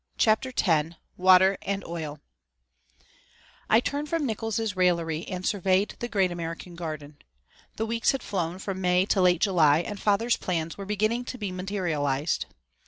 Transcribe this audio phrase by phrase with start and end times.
[0.17, 2.21] CHAPTER X WATER AND OIL
[3.69, 7.19] I turned from Nickols' raillery and surveyed the great American garden.
[7.75, 11.37] The weeks had flown from May to late July and father's plans were beginning to
[11.37, 12.47] be materialized.